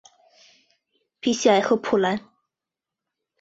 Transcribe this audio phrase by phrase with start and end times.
[1.19, 2.19] 比西埃和普兰。